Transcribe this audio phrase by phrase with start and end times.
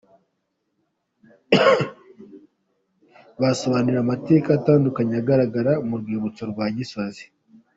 [3.41, 7.23] Basobanuriwe amateka atandukanye agaragara mu rwibutso rwa Gisozi.